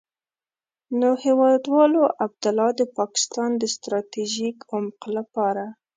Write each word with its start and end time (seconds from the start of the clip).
نو 0.99 1.09
هېوادوالو، 1.23 2.01
عبدالله 2.25 2.69
د 2.79 2.81
پاکستان 2.97 3.49
د 3.57 3.63
ستراتيژيک 3.75 4.57
عمق 4.71 5.01
لپاره. 5.17 5.65